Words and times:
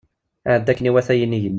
Iɛedda 0.47 0.69
akken 0.71 0.89
iwata 0.89 1.13
yinig-nni. 1.19 1.49